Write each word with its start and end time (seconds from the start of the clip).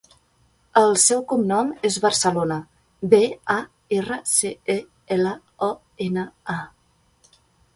El 0.79 0.95
seu 1.01 1.19
cognom 1.33 1.67
és 1.89 1.97
Barcelona: 2.05 2.57
be, 3.11 3.21
a, 3.57 3.59
erra, 3.99 4.17
ce, 4.31 4.51
e, 4.77 4.79
ela, 5.17 5.35
o, 5.69 5.71
ena, 6.09 6.25
a. 6.57 6.61